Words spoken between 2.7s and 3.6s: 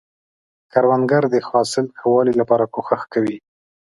کوښښ کوي